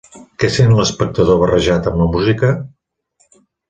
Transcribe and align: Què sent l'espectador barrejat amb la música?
Què 0.43 0.49
sent 0.55 0.73
l'espectador 0.77 1.39
barrejat 1.43 1.93
amb 1.93 2.03
la 2.05 2.11
música? 2.19 2.55